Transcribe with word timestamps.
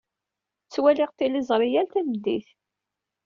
Ttwaliɣ 0.65 1.09
tiliẓri 1.17 1.67
yal 1.73 1.87
tameddit. 1.93 2.47